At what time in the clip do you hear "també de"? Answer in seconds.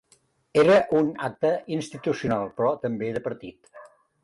2.89-3.25